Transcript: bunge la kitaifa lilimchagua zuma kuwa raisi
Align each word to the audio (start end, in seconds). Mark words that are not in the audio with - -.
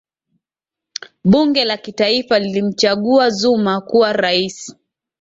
bunge 1.23 1.63
la 1.65 1.77
kitaifa 1.77 2.39
lilimchagua 2.39 3.29
zuma 3.29 3.81
kuwa 3.81 4.13
raisi 4.13 4.75